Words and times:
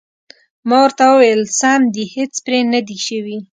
ما 0.67 0.77
ورته 0.85 1.03
وویل: 1.09 1.41
سم 1.59 1.81
دي، 1.93 2.03
هېڅ 2.15 2.33
پرې 2.45 2.59
نه 2.73 2.79
دي 2.87 2.97
شوي. 3.07 3.37